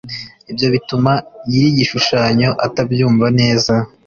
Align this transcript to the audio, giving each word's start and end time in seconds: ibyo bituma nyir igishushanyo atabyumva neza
ibyo 0.51 0.67
bituma 0.73 1.11
nyir 1.47 1.65
igishushanyo 1.69 2.49
atabyumva 2.65 3.27
neza 3.39 3.73